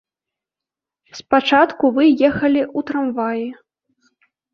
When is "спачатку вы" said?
1.19-2.07